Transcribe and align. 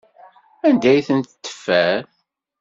Anda 0.67 0.87
ay 0.91 1.01
tent-teffer? 1.07 1.97